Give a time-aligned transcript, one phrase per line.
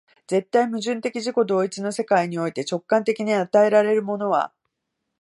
[0.25, 4.51] 絶対矛盾的自己同一の世界において、直観的に与えられるものは、